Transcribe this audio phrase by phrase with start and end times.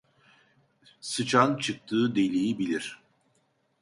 [1.01, 3.01] Sıçan çıktığı deliği bilir.